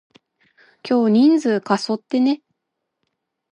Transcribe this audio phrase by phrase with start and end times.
[0.81, 2.41] 今日人数過疎ってね？